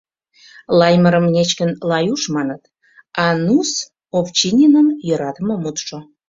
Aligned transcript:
—Лаймырым 0.79 1.25
нечкын 1.35 1.71
Лаюш 1.89 2.23
маныт, 2.35 2.61
а 3.23 3.25
«ну-с» 3.45 3.71
Овчининын 4.17 4.87
йӧратыме 5.07 5.55
мутшо. 5.63 5.97